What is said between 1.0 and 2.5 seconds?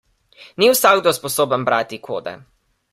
sposoben brati kode.